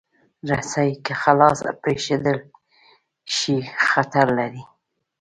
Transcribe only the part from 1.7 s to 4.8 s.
پرېښودل شي، خطر لري.